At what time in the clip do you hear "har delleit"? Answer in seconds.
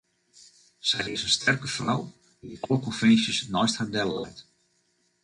3.79-4.37